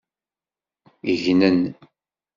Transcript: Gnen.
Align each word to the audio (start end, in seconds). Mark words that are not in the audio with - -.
Gnen. 1.23 1.61